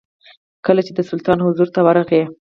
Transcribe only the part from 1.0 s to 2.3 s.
سلطان حضور ته ورغی.